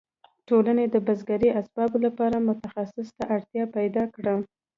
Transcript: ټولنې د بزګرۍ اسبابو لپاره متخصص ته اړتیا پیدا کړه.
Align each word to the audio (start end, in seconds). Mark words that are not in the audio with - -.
ټولنې 0.47 0.85
د 0.89 0.95
بزګرۍ 1.05 1.49
اسبابو 1.59 1.97
لپاره 2.05 2.45
متخصص 2.47 3.07
ته 3.17 3.23
اړتیا 3.35 3.63
پیدا 3.77 4.03
کړه. 4.15 4.33